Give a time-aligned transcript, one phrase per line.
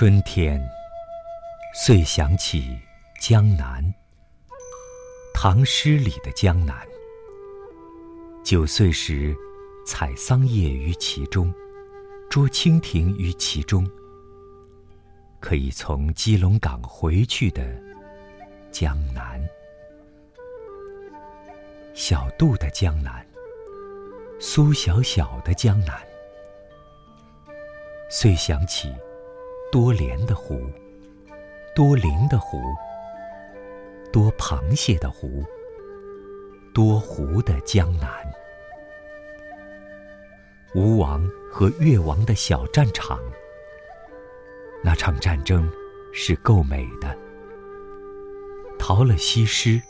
[0.00, 0.64] 春天，
[1.74, 2.78] 遂想起
[3.20, 3.82] 江南。
[5.34, 6.86] 唐诗里的江南，
[8.44, 9.34] 九岁时
[9.84, 11.52] 采桑叶于其中，
[12.30, 13.90] 捉蜻蜓于其中。
[15.40, 17.66] 可以从基隆港回去的
[18.70, 19.44] 江南，
[21.92, 23.26] 小杜的江南，
[24.38, 26.00] 苏小小的江南，
[28.08, 28.94] 遂想起。
[29.70, 30.58] 多莲的湖，
[31.74, 32.58] 多灵的湖，
[34.10, 35.44] 多螃蟹的湖，
[36.72, 38.08] 多湖的江南。
[40.74, 43.20] 吴王和越王的小战场，
[44.82, 45.70] 那场战争
[46.14, 47.14] 是够美的。
[48.78, 49.82] 逃了西施，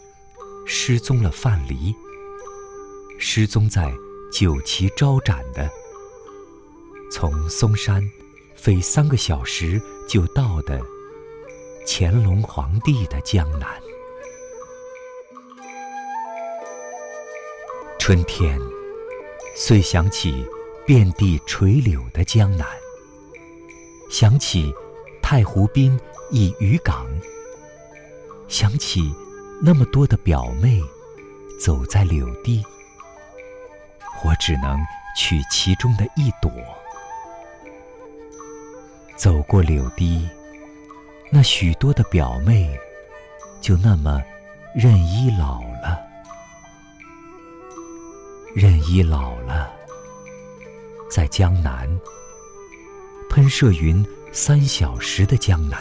[0.67, 1.95] 失踪了范蠡，
[3.17, 3.93] 失踪在
[4.33, 5.71] 酒旗招展的，
[7.13, 8.03] 从嵩山。
[8.59, 10.81] 飞三个小时就到的
[11.87, 13.69] 乾隆皇帝的江南。
[18.01, 18.59] 春天，
[19.55, 20.45] 遂想起
[20.85, 22.67] 遍地垂柳的江南，
[24.11, 24.75] 想起
[25.23, 25.99] 太湖滨
[26.33, 27.07] 一渔港，
[28.49, 29.15] 想起
[29.63, 30.81] 那么多的表妹
[31.61, 32.61] 走在柳堤，
[34.25, 34.77] 我只能
[35.17, 36.51] 取其中的一朵。
[39.19, 40.29] 走过柳堤，
[41.29, 42.79] 那许多的表妹，
[43.61, 44.23] 就那么
[44.73, 45.99] 任依老了，
[48.55, 49.69] 任依老了，
[51.11, 51.91] 在江南
[53.29, 55.77] 喷射云三小时的江南，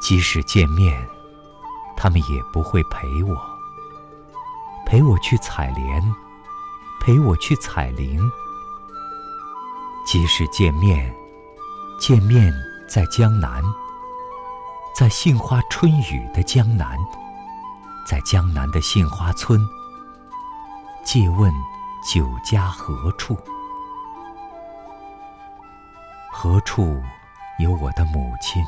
[0.00, 0.96] 即使见面，
[1.96, 3.36] 他们也不会陪我，
[4.86, 6.14] 陪我去采莲，
[7.00, 8.30] 陪我去采菱。
[10.04, 11.12] 即使见面，
[11.98, 12.52] 见面
[12.86, 13.62] 在江南，
[14.94, 16.98] 在杏花春雨的江南，
[18.06, 19.58] 在江南的杏花村，
[21.02, 21.52] 借问
[22.12, 23.36] 酒家何处？
[26.30, 27.02] 何处
[27.58, 28.62] 有我的母亲？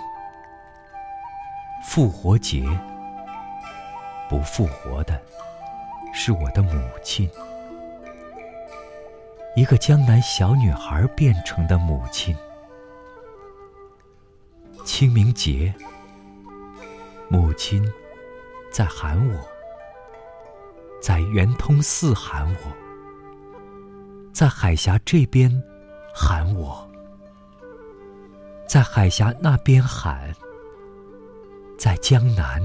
[1.85, 2.67] 复活节
[4.29, 5.21] 不复活的，
[6.13, 6.73] 是我的母
[7.05, 7.31] 亲。
[9.57, 12.37] 一个江南小女孩变成的母亲。
[14.85, 15.75] 清明节，
[17.31, 17.83] 母亲
[18.71, 19.41] 在喊我，
[21.01, 22.71] 在圆通寺喊我，
[24.31, 25.51] 在海峡这边
[26.15, 26.87] 喊我，
[28.69, 30.31] 在海峡那边喊，
[31.79, 32.61] 在江南，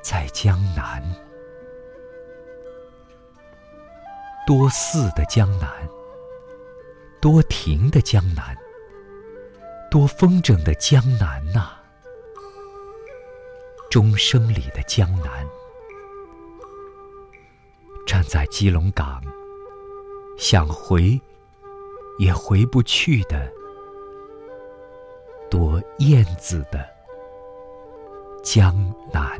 [0.00, 1.02] 在江南。
[4.48, 5.68] 多寺的江南，
[7.20, 8.56] 多亭的江南，
[9.90, 11.72] 多风筝的江南呐！
[13.90, 15.46] 钟声里的江南，
[18.06, 19.22] 站在基隆港，
[20.38, 21.20] 想回
[22.18, 23.52] 也回不去的，
[25.50, 26.88] 多燕子的
[28.42, 28.74] 江
[29.12, 29.38] 南。